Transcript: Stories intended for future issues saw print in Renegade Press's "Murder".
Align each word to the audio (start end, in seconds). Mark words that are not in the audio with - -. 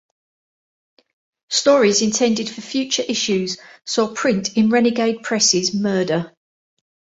Stories 1.51 2.01
intended 2.01 2.49
for 2.49 2.61
future 2.61 3.03
issues 3.07 3.59
saw 3.85 4.11
print 4.11 4.57
in 4.57 4.71
Renegade 4.71 5.21
Press's 5.21 5.75
"Murder". 5.75 6.33